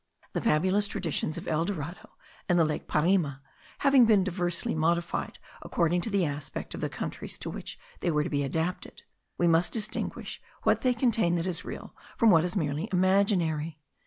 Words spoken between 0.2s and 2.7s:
The fabulous traditions of El Dorado and the